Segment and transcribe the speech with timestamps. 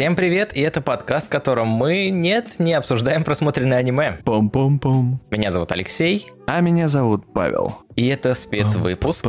[0.00, 4.16] Всем привет, и это подкаст, в котором мы, нет, не обсуждаем просмотренное аниме.
[4.24, 5.18] Пом-пом-пом.
[5.30, 7.80] Меня зовут Алексей, А меня зовут Павел.
[7.96, 9.26] и это спецвыпуск,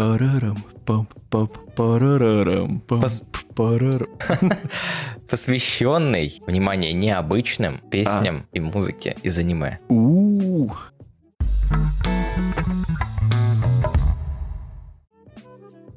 [2.88, 3.26] Пос-
[5.30, 9.80] посвященный, внимание, необычным песням и музыке из аниме.
[9.90, 10.70] У,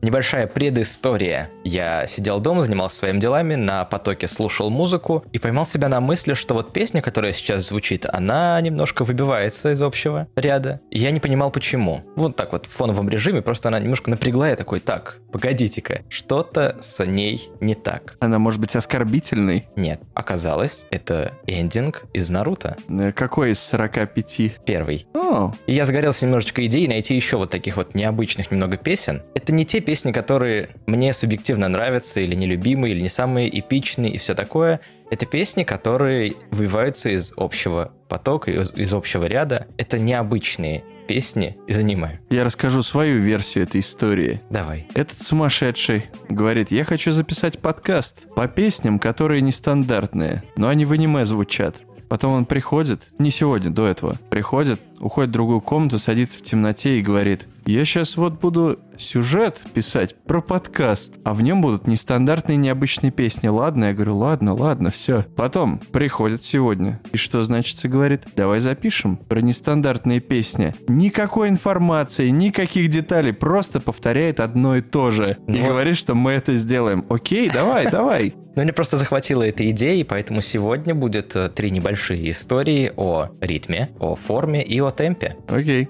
[0.05, 1.51] Небольшая предыстория.
[1.65, 6.35] Я сидел дома, занимался своими делами, на потоке слушал музыку и поймал себя на мысли,
[6.35, 10.83] что вот песня, которая сейчас звучит, она немножко выбивается из общего ряда.
[10.91, 12.03] И я не понимал, почему.
[12.17, 16.77] Вот так вот в фоновом режиме, просто она немножко напрягла, я такой, так, погодите-ка, что-то
[16.83, 18.19] с ней не так.
[18.21, 19.69] Она может быть оскорбительной.
[19.75, 24.59] Нет, оказалось, это эндинг из Наруто, Э, Какой из 45?
[24.67, 25.07] первый.
[25.15, 29.23] О, И я загорелся немножечко идеей найти еще вот таких вот необычных немного песен.
[29.35, 34.19] Это не те песни, которые мне субъективно нравятся, или нелюбимые, или не самые эпичные и
[34.19, 34.81] все такое.
[35.11, 39.67] Это песни, которые выбиваются из общего потока, из, из общего ряда.
[39.77, 42.21] Это необычные песни из аниме.
[42.31, 44.41] я расскажу свою версию этой истории.
[44.51, 44.87] Давай.
[44.95, 51.25] Этот сумасшедший говорит, я хочу записать подкаст по песням, которые нестандартные, но они в аниме
[51.25, 51.77] звучат.
[52.09, 56.99] Потом он приходит, не сегодня, до этого, приходит, уходит в другую комнату, садится в темноте
[56.99, 62.57] и говорит, я сейчас вот буду сюжет писать про подкаст, а в нем будут нестандартные
[62.57, 63.49] необычные песни.
[63.49, 63.87] Ладно?
[63.87, 65.25] Я говорю, ладно, ладно, все.
[65.37, 67.01] Потом приходит сегодня.
[67.13, 70.75] И что значит, говорит, давай запишем про нестандартные песни.
[70.89, 75.39] Никакой информации, никаких деталей, просто повторяет одно и то же.
[75.47, 77.05] И Ну, говорит, что мы это сделаем.
[77.09, 78.35] Окей, давай, давай.
[78.57, 83.31] Ну, меня просто захватила эта идея, и поэтому сегодня будет э, три небольшие истории о
[83.41, 85.37] ритме, о форме и о темпе.
[85.49, 85.89] Окей.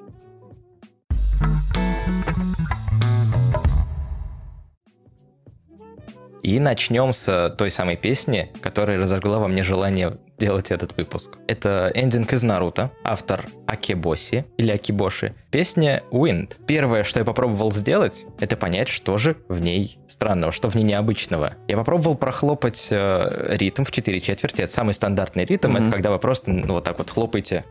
[6.44, 11.38] И начнем с э, той самой песни, которая разожгла во мне желание делать этот выпуск.
[11.46, 15.34] Это эндинг из Наруто, автор Акебоси или Акибоши.
[15.50, 16.58] Песня Wind.
[16.66, 20.82] Первое, что я попробовал сделать, это понять, что же в ней странного, что в ней
[20.82, 21.54] необычного.
[21.66, 24.60] Я попробовал прохлопать э, ритм в 4 четверти.
[24.62, 25.76] Это самый стандартный ритм, Мгм.
[25.84, 27.64] это когда вы просто ну, вот так вот хлопаете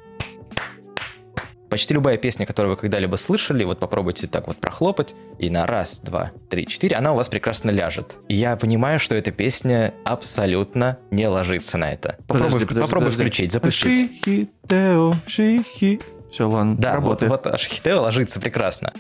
[1.74, 5.98] Почти любая песня, которую вы когда-либо слышали, вот попробуйте так вот прохлопать, и на раз,
[6.04, 8.14] два, три, четыре, она у вас прекрасно ляжет.
[8.28, 12.18] И я понимаю, что эта песня абсолютно не ложится на это.
[12.28, 13.24] Попробуй, подожди, подожди, попробуй подожди.
[13.24, 14.24] включить, запустить.
[14.24, 16.00] Шихитео, шихи...
[16.32, 17.32] Все, ладно, да, работает.
[17.32, 18.94] вот, вот Ашихитео ложится прекрасно.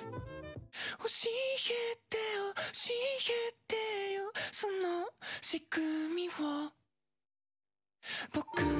[1.06, 1.74] Шихитео,
[8.34, 8.73] 僕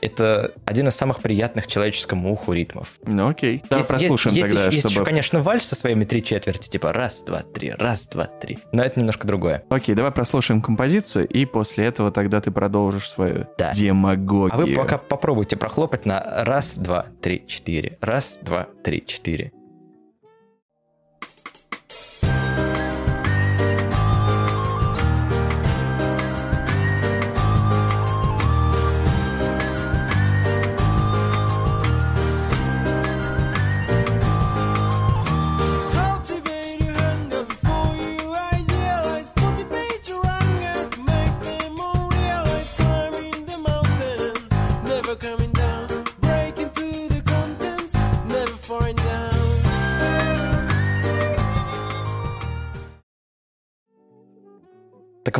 [0.00, 2.94] Это один из самых приятных человеческому уху ритмов.
[3.04, 3.62] Ну окей.
[3.68, 5.06] Да, есть, прослушаем есть, тогда, есть, есть еще, чтобы...
[5.06, 8.58] конечно, вальс со своими три четверти, типа раз, два, три, раз, два, три.
[8.72, 9.64] Но это немножко другое.
[9.68, 13.72] Окей, давай прослушаем композицию, и после этого тогда ты продолжишь свою Да.
[13.72, 14.54] демагогию.
[14.54, 17.98] А вы пока попробуйте прохлопать на раз, два, три, четыре.
[18.00, 19.52] Раз, два, три, четыре.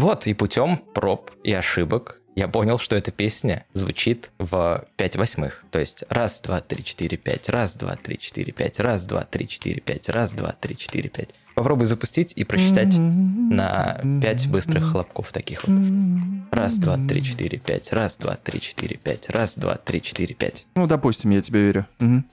[0.00, 5.64] Вот, и путем проб и ошибок я понял, что эта песня звучит в 5 восьмых.
[5.70, 9.46] То есть раз, два, три, четыре, пять, раз, два, три, четыре, пять, раз, два, три,
[9.46, 11.34] четыре, пять, раз, два, три, четыре, пять.
[11.54, 15.76] Попробуй запустить и просчитать на 5 быстрых хлопков таких вот.
[16.50, 20.66] Раз, два, три, четыре, пять, раз, два, три, четыре, пять, раз, два, три, четыре, пять.
[20.76, 21.86] Ну, допустим, я тебе верю.
[21.98, 22.24] Мгм.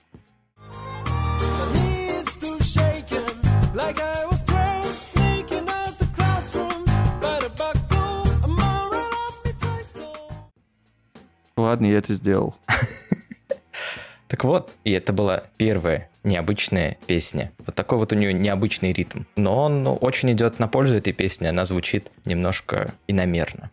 [11.68, 12.56] Ладно, я это сделал.
[14.28, 17.50] Так вот, и это была первая необычная песня.
[17.64, 19.22] Вот такой вот у нее необычный ритм.
[19.36, 23.70] Но он ну, очень идет на пользу этой песни, она звучит немножко иномирно.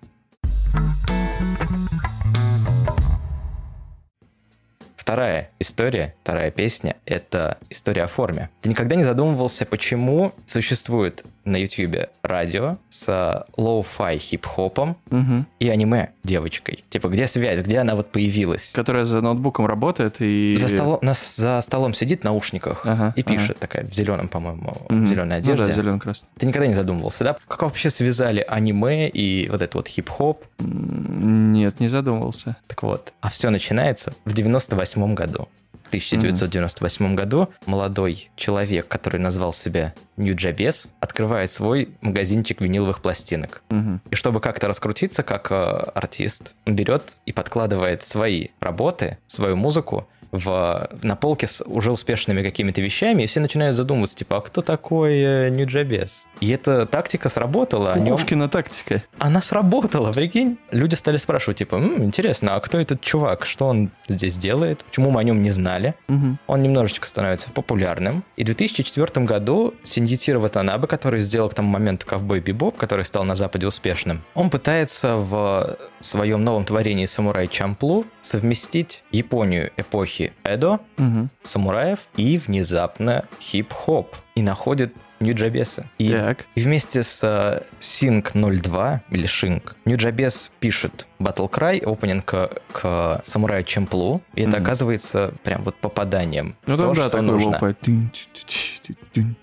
[5.10, 8.50] Вторая история, вторая песня— это история о форме.
[8.63, 15.46] Ты никогда не задумывался, почему существует на YouTube радио с lo-fi хип-хопом Мгм.
[15.60, 16.84] и аниме девочкой.
[16.90, 18.72] Типа, где связь, где она вот появилась?
[18.74, 20.56] Которая за ноутбуком работает и...
[20.57, 23.31] За, столом, нас за столом сидит в наушниках Ага, и ага.
[23.31, 25.06] пишет, такая в зеленом, по-моему, Мгм.
[25.06, 25.66] в зеленой Ну одежде.
[25.66, 26.30] да, зелено-красный.
[26.40, 27.38] Ты никогда не задумывался, да?
[27.48, 30.44] Как вообще связали аниме и вот этот вот хип-хоп?
[30.58, 32.56] Нет, не задумывался.
[32.66, 35.47] Так вот, а все начинается в 98 году.
[35.83, 43.62] В 1998 году молодой человек, который назвал себя New Jabez, открывает свой магазинчик виниловых пластинок.
[43.69, 44.01] Мгм.
[44.09, 50.07] И чтобы как-то раскрутиться как э, артист, он берет и подкладывает свои работы, свою музыку
[50.38, 54.62] в, на полке с уже успешными какими-то вещами, и все начинают задумываться, типа, а кто
[54.62, 56.26] такой э, Jabez?
[56.40, 59.04] И эта тактика сработала, о нем Кукушкина тактика.
[59.20, 60.58] она сработала, прикинь.
[60.72, 63.46] Люди стали спрашивать, типа, «М, интересно, а кто этот чувак?
[63.46, 64.84] Что он здесь делает?
[64.86, 65.96] Почему мы о нем не знали?
[66.08, 66.40] Мгм.
[66.48, 68.24] Он немножечко становится популярным.
[68.38, 73.24] И в 2004 году Синдитиро Ватанабе, который сделал к тому моменту ковбой Бибоп, который стал
[73.24, 80.80] на Западе успешным, он пытается в своем новом творении «Самурай Чамплу» совместить Японию эпохи Эдо,
[80.98, 81.30] Мгм.
[81.44, 84.16] самураев и внезапно хип-хоп.
[84.36, 85.86] И находит Нью-Джабеса.
[85.98, 86.46] И Так.
[86.56, 93.22] и вместе с э, Sync 02 или Shink Нью-Джабес пишет Battle Cry, опенинг к, к
[93.24, 94.63] Самураю Чемплу, и это Мгм.
[94.63, 97.58] оказывается прям вот попаданием Ну то, там да, что нужно.
[97.58, 99.36] Тын-тын-тын-тын-тын.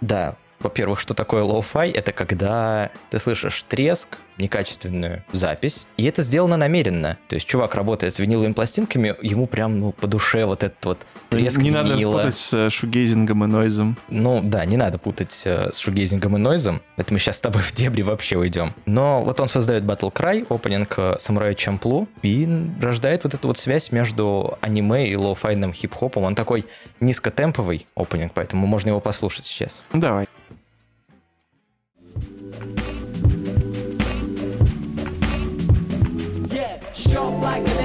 [0.00, 1.90] Да, во-первых, что такое lo-fi?
[1.90, 7.18] Это когда ты слышишь треск, некачественную запись, и это сделано намеренно.
[7.28, 11.06] То есть чувак работает с виниловыми пластинками, ему прям ну, по душе вот этот вот
[11.30, 12.18] треск Не надо винила.
[12.18, 13.96] путать с э, шугейзингом и нойзом.
[14.08, 16.80] Ну да, не надо путать э, с шугейзингом и нойзом.
[16.96, 18.72] Это мы сейчас с тобой в дебри вообще уйдем.
[18.86, 22.48] Но вот он создает Battle Cry, опенинг э, Самурая Чамплу, и
[22.80, 26.24] рождает вот эту вот связь между аниме и лоу-файным хип-хопом.
[26.24, 26.66] Он такой
[27.00, 29.84] низкотемповый опенинг, поэтому можно его послушать сейчас.
[29.92, 30.26] Давай.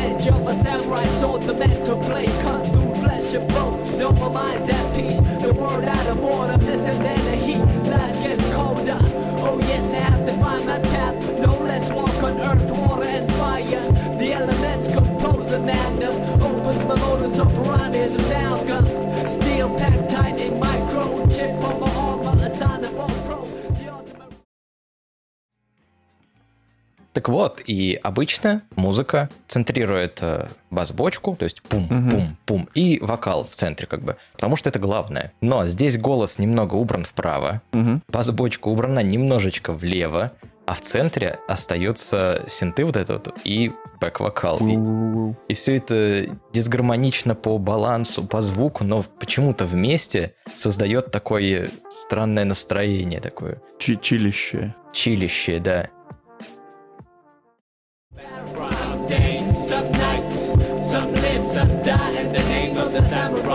[0.02, 3.80] Edge of a samurai sword, the mental blade cut through flesh and bone.
[3.98, 6.58] Though my mind's at peace, the world out of order.
[6.58, 9.00] Listen, then the heat, life gets colder.
[9.48, 11.16] Oh yes, I have to find my path.
[11.40, 12.71] No less walk on earth,
[27.14, 33.86] Так вот, и обычно музыка центрирует э, бас-бочку, то есть пум-пум-пум, и вокал в центре
[33.86, 35.34] как бы, потому что это главное.
[35.42, 38.02] Но здесь голос немного убран вправо, Мгм.
[38.08, 40.32] бас-бочка убрана немножечко влево,
[40.66, 44.60] а в центре остаются синты вот это вот и бэк-вокал.
[44.62, 52.46] И, и все это дисгармонично по балансу, по звуку, но почему-то вместе создает такое странное
[52.46, 54.74] настроение, такое Чи- Чилище.
[54.94, 55.88] чилище, да.
[61.52, 63.51] Some die in the name of the samurai.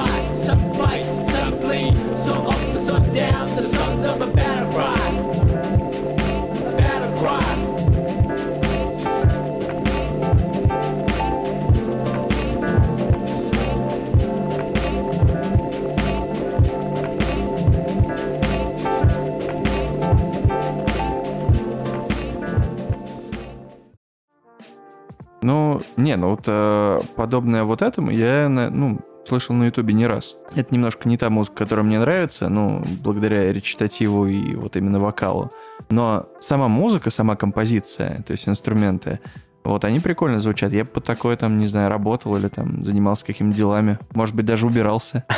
[26.06, 30.36] Не, ну вот э, подобное вот этому я, ну, слышал на Ютубе не раз.
[30.54, 35.50] Это немножко не та музыка, которая мне нравится, ну, благодаря речитативу и вот именно вокалу.
[35.90, 39.20] Но сама музыка, сама композиция, то есть инструменты,
[39.64, 40.72] вот они прикольно звучат.
[40.72, 43.98] Я бы под такое там, не знаю, работал или там занимался какими-то делами.
[44.14, 45.24] Может быть, даже убирался.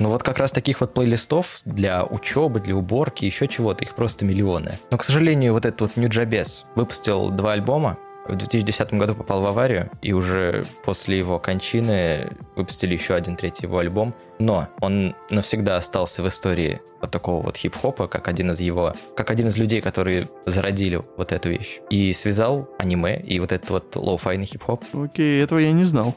[0.00, 4.24] Ну вот как раз таких вот плейлистов для учебы, для уборки, еще чего-то, их просто
[4.24, 4.78] миллионы.
[4.90, 9.42] Но, к сожалению, вот этот вот New Jabez выпустил два альбома, в 2010 году попал
[9.42, 14.14] в аварию, и уже после его кончины выпустили еще один третий его альбом.
[14.38, 19.30] Но он навсегда остался в истории вот такого вот хип-хопа, как один из его, как
[19.30, 21.80] один из людей, которые зародили вот эту вещь.
[21.90, 24.84] И связал аниме и вот этот вот лоу-файный хип-хоп.
[24.92, 26.14] Окей, этого я не знал.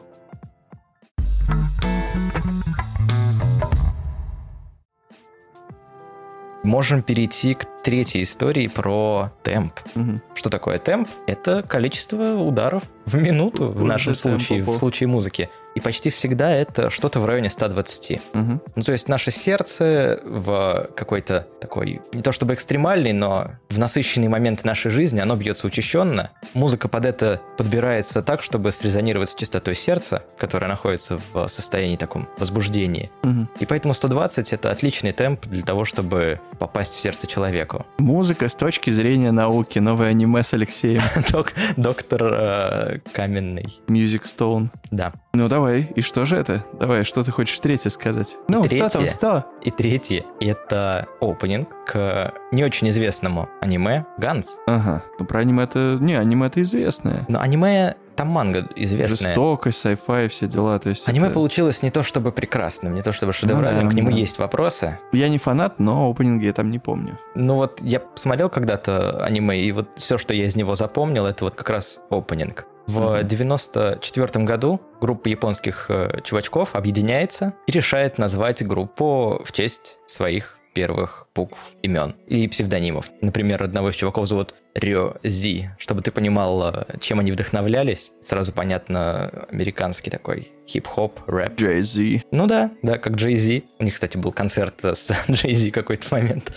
[6.74, 9.74] Можем перейти к третьей истории про темп.
[9.94, 10.24] Мгм.
[10.34, 11.08] Что такое темп?
[11.28, 14.72] Это количество ударов в минуту в Ой, нашем темпо, случае, по.
[14.72, 15.50] в случае музыки.
[15.76, 18.22] И почти всегда это что-то в районе 120.
[18.34, 18.62] Мгм.
[18.76, 24.28] Ну, то есть наше сердце в какой-то такой, не то чтобы экстремальный, но в насыщенный
[24.28, 26.30] момент нашей жизни оно бьется учащенно.
[26.54, 32.30] Музыка под это подбирается так, чтобы срезонировать с частотой сердца, которое находится в состоянии таком
[32.38, 33.12] возбуждении.
[33.24, 33.50] Мгм.
[33.60, 37.86] И поэтому 120 это отличный темп для того, чтобы попасть в сердце человека.
[37.98, 38.14] музыку.
[38.14, 39.80] Музыка с точки зрения науки.
[39.80, 41.02] Новое аниме с Алексеем.
[41.32, 43.82] Док- доктор э, Каменный.
[43.88, 44.70] Music Stone.
[44.90, 45.12] Да.
[45.34, 46.64] Ну давай, и что же это?
[46.80, 48.38] Давай, что ты хочешь третье сказать?
[48.48, 48.88] Ну, Третье.
[48.90, 49.46] что там, что?
[49.62, 54.58] И третье— это опенинг к не очень известному аниме «Ганс».
[54.68, 55.98] Ага, ну про аниме это...
[56.00, 57.26] Не, аниме это известное.
[57.28, 59.30] Но аниме, там манга известная.
[59.30, 61.08] Жестокость, sci-fi, все дела, то есть...
[61.08, 64.12] Аниме это- получилось не то чтобы прекрасным, не то чтобы шедевральным, Ну да, к нему
[64.12, 64.18] да.
[64.18, 65.00] есть вопросы.
[65.12, 67.20] Я не фанат, но опенинги я там не помню.
[67.36, 71.44] Ну вот я посмотрел когда-то аниме, и вот все, что я из него запомнил, это
[71.46, 72.66] вот как раз опенинг.
[72.86, 73.28] В Мгм.
[73.28, 81.28] 94 году группа японских э, чувачков объединяется и решает назвать группу в честь своих первых
[81.36, 83.10] букв имен и псевдонимов.
[83.22, 85.70] Например, одного из чуваков зовут Рё Зи.
[85.78, 91.60] Чтобы ты понимал, чем они вдохновлялись, сразу понятно, американский такой хип-хоп, рэп.
[91.60, 92.24] Jay-Z.
[92.32, 93.66] Ну да, да, как Джей Зи.
[93.80, 96.54] У них, кстати, был концерт с Джей Зи какой-то момент.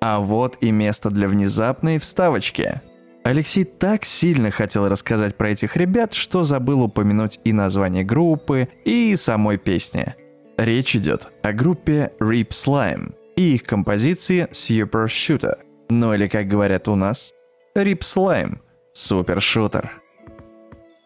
[0.00, 2.80] А вот и место для внезапной вставочки.
[3.22, 9.14] Алексей так сильно хотел рассказать про этих ребят, что забыл упомянуть и название группы, и
[9.14, 10.14] самой песни.
[10.60, 15.56] Речь идет о группе Rip Slime и их композиции Super Shooter.
[15.88, 17.32] Ну или как говорят у нас,
[17.74, 18.58] Rip Slime–
[18.92, 19.99] супер-шутер.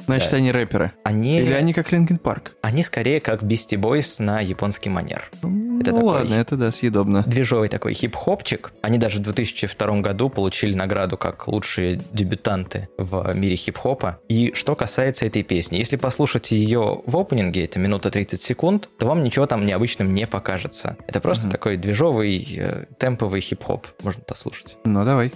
[0.07, 0.37] Значит, Да.
[0.39, 0.93] они рэперы.
[1.05, 2.53] Они, Или они как Линкен Парк.
[2.63, 5.29] они скорее как Beastie Boys на японский манер.
[5.33, 7.23] Это ну такой- ладно, это да, съедобно.
[7.27, 8.73] Движовый такой хип-хопчик.
[8.83, 14.19] Они даже в 2002 году получили награду как лучшие дебютанты в мире хип-хопа.
[14.29, 19.07] И что касается этой песни, если послушать ее в опенинге, это минута 30 секунд, то
[19.07, 20.97] вам ничего там необычным не покажется.
[21.07, 21.53] Это просто Мгм.
[21.53, 23.87] такой движовый, э, темповый хип-хоп.
[24.03, 24.77] Можно послушать.
[24.85, 25.33] Ну давай.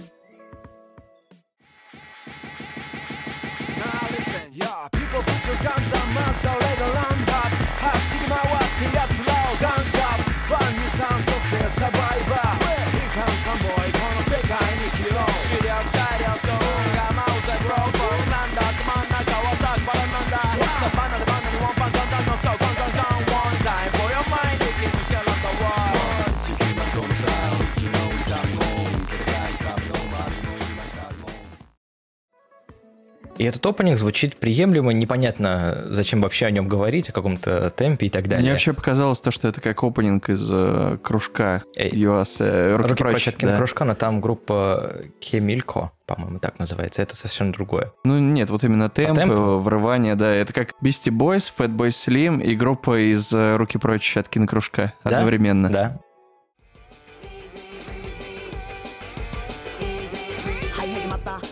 [33.49, 38.27] этот опенинг звучит приемлемо, непонятно, зачем вообще о нем говорить, о каком-то темпе и так
[38.27, 38.43] далее.
[38.43, 42.89] Мне вообще показалось то, что это как опенинг из э, кружка US, э, э «Руки,
[42.89, 43.11] руки прочь».
[43.11, 43.57] прочь от да.
[43.57, 47.91] кружка, но там группа Кемилько, по-моему, так называется, это совсем другое.
[48.03, 49.33] Ну нет, вот именно темп, темп?
[49.33, 54.15] Э, врывание, да, это как Beastie Boys, Fatboy Slim и группа из э, «Руки прочь
[54.15, 55.17] от кинокружка» да?
[55.17, 55.69] одновременно.
[55.69, 55.99] Да,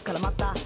[0.04, 0.57] Kalamata,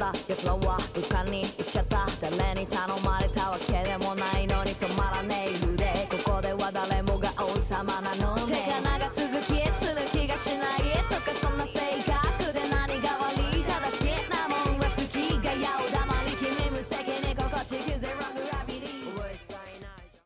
[0.00, 5.84] た奴らは武漢に行っちゃった誰に頼まれたわけでもないのに止まらねえ腕
[6.24, 15.14] ここでは誰もが王様なのね手が長続きする気がしないとかそんな性格で何が悪いただ好きなもんは好き
[15.44, 20.16] がやお黙り君無責任心地ゼログラビティ Worst sign out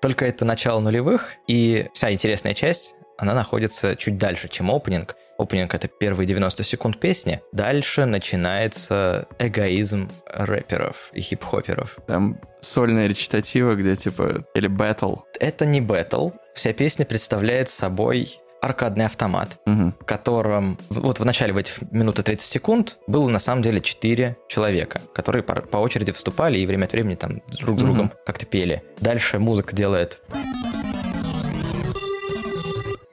[0.00, 5.14] Только это начало нулевых, и вся интересная часть, она находится чуть дальше, чем опенинг.
[5.37, 7.41] Опенинг— это первые 90 секунд песни.
[7.51, 11.97] Дальше начинается эгоизм рэперов и хип-хоперов.
[12.07, 15.15] Там сольная речитатива, где типа, или бэтл.
[15.39, 16.31] Это не бэтл.
[16.53, 19.93] Вся песня представляет собой аркадный автомат, Мгм.
[19.99, 24.35] в котором вот в начале в этих минуты 30 секунд было на самом деле 4
[24.47, 27.85] человека, которые по, по очереди вступали и время от времени там друг с Мгм.
[27.85, 28.81] другом как-то пели.
[28.99, 30.21] Дальше музыка делает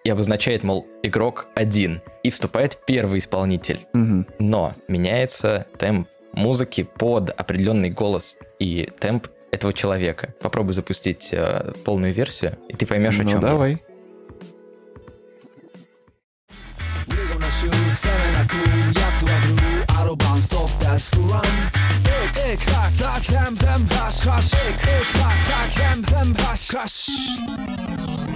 [0.05, 2.03] и обозначает, мол, игрок один.
[2.23, 3.87] И вступает первый исполнитель.
[3.93, 4.27] Мгм.
[4.39, 10.35] Но меняется темп музыки под определенный голос и темп этого человека.
[10.41, 13.47] Попробуй запустить э, полную версию, и ты поймешь, о Ну чем я.
[13.49, 13.83] давай.
[17.07, 17.17] リ
[28.29, 28.34] ゴ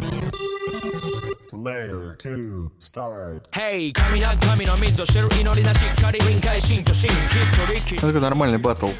[1.62, 3.48] later to start.
[3.52, 6.92] Hey, coming out, coming on, middle, shell, in, in, shit, carry, win, kai, shin, to,
[6.92, 7.96] to, riki.
[7.96, 8.90] Это нормальный батл.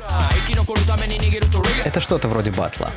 [1.85, 2.91] Это что-то вроде батла.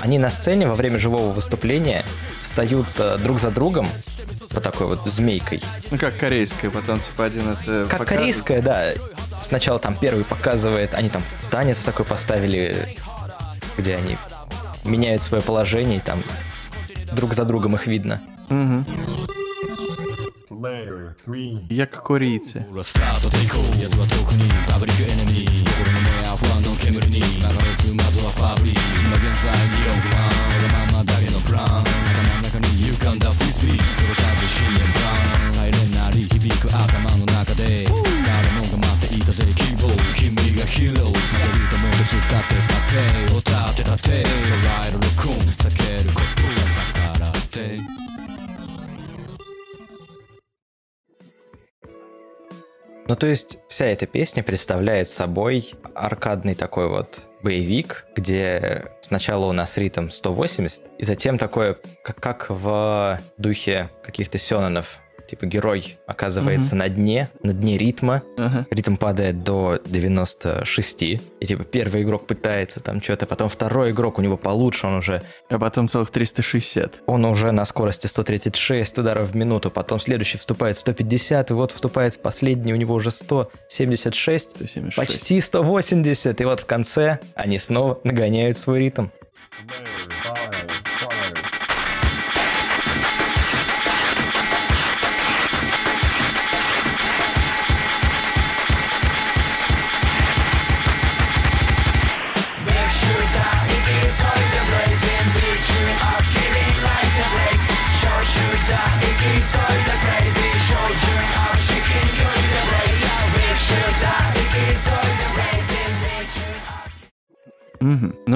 [0.00, 2.04] Они на сцене во время живого выступления
[2.42, 3.88] встают э, друг за другом
[4.50, 5.62] по такой вот змейкой.
[5.90, 8.08] Ну как корейская, потом типа один это Как показывает.
[8.08, 8.92] корейская, да.
[9.42, 12.96] Сначала там первый показывает, они там танец такой поставили,
[13.76, 14.18] где они
[14.84, 16.22] меняют свое положение и там
[17.12, 18.20] друг за другом их видно.
[21.24, 22.66] 3, Я как корейцы.
[53.08, 59.52] Ну, то есть вся эта песня представляет собой аркадный такой вот боевик, где сначала у
[59.52, 66.74] нас ритм 180, и затем такое, как, как в духе каких-то сёнонов, типа герой оказывается
[66.74, 68.66] на дне, на дне ритма, Ага.
[68.70, 74.22] ритм падает до 96, и типа первый игрок пытается там что-то, потом второй игрок, у
[74.22, 77.02] него получше, он уже А потом целых 360.
[77.06, 81.72] он уже на скорости 136 ударов в минуту, потом следующий вступает в 150, и вот
[81.72, 84.96] вступает последний, у него уже 176, 176.
[84.96, 89.08] почти 180, и вот в конце они снова нагоняют свой ритм.
[89.68, 90.47] Player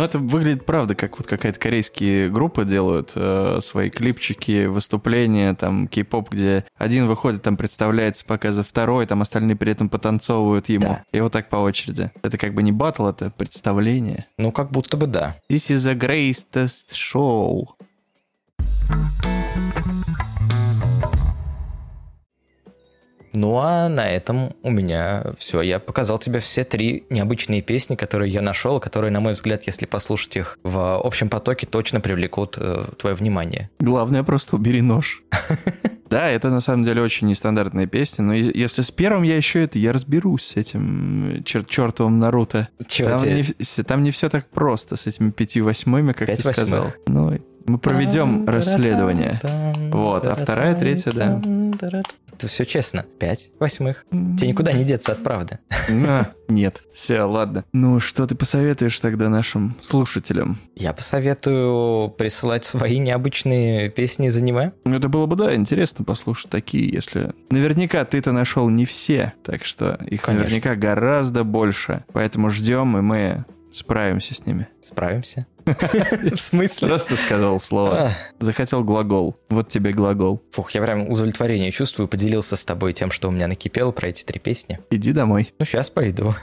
[0.03, 5.87] Ну, это выглядит, правда, как вот какая-то корейские группы делают э, свои клипчики, выступления, там,
[5.87, 10.87] кей-поп, где один выходит, там, представляется, показывает второй, там, остальные при этом потанцовывают ему.
[10.87, 11.05] Да.
[11.13, 12.11] И вот так по очереди.
[12.21, 14.27] Это как бы не батл, это представление.
[14.39, 15.37] Ну, как будто бы да.
[15.49, 17.69] This is the greatest show.
[23.43, 25.63] Ну, а на этом у меня все.
[25.63, 29.85] Я показал тебе все три необычные песни, которые я нашел, которые, на мой взгляд, если
[29.85, 33.69] послушать их в общем потоке, точно привлекут э, твое внимание.
[33.81, 35.23] Главное, просто убери нож.
[36.09, 39.79] Да, это на самом деле очень нестандартная песня, но если с первым я еще это,
[39.79, 42.69] я разберусь с этим чер- чертовым Наруто.
[42.87, 43.35] Чё Там тебе?
[43.37, 46.81] не, там не все так просто с этими пятью восьмыми, как Пять ты сказал.
[46.85, 46.99] восьмых.
[47.07, 49.41] Ну, мы проведем расследование.
[49.93, 51.41] Вот, а вторая, третья, да.
[52.43, 53.05] Это все честно.
[53.21, 54.05] Пять восьмых.
[54.11, 55.59] Тебе никуда не деться от правды.
[56.05, 57.65] А, нет, все, ладно.
[57.73, 60.59] Ну, что ты посоветуешь тогда нашим слушателям?
[60.75, 64.73] Я посоветую присылать свои необычные песни из аниме.
[64.85, 67.35] Это было бы, да, интересно послушать такие, если...
[67.51, 70.33] Наверняка ты-то нашел не все, так что их Конечно.
[70.45, 72.05] наверняка гораздо больше.
[72.13, 74.69] Поэтому ждем, и мы справимся с ними.
[74.81, 75.47] Справимся.
[75.65, 76.89] В смысле?
[76.89, 78.09] Просто сказал слово.
[78.09, 79.37] А, Захотел глагол.
[79.49, 80.43] Вот тебе глагол.
[80.53, 84.25] Фух, я прям удовлетворение чувствую, поделился с тобой тем, что у меня накипело про эти
[84.25, 84.79] три песни.
[84.91, 85.53] Иди домой.
[85.59, 86.35] Ну, сейчас пойду.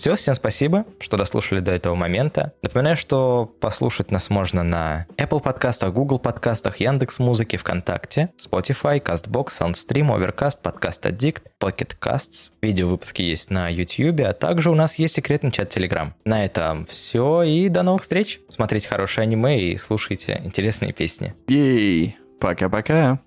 [0.00, 2.54] Все, всем спасибо, что дослушали до этого момента.
[2.62, 9.48] Напоминаю, что послушать нас можно на Apple подкастах, Google подкастах, Яндекс Музыке, ВКонтакте, Spotify, CastBox,
[9.48, 12.52] SoundStream, Overcast, Podcast Addict, Pocket Casts.
[12.62, 16.12] Видеовыпуски есть на YouTube, а также у нас есть секретный чат Telegram.
[16.24, 18.40] На этом все и до новых встреч.
[18.48, 21.34] Смотрите хорошее аниме и слушайте интересные песни.
[21.46, 23.20] Ей, пока-пока.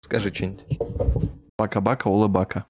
[0.00, 0.66] Скажи что-нибудь.
[1.58, 2.66] Пока-бака, улыбака.